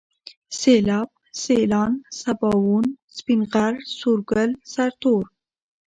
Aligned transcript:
سيلاب، 0.59 1.07
سيلان، 1.43 1.91
سباوون، 2.19 2.85
سپين 3.17 3.39
غر، 3.51 3.73
سورگل، 3.97 4.49
سرتور 4.73 5.23